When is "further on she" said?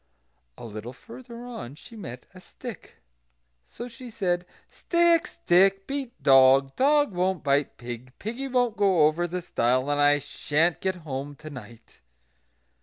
0.93-1.95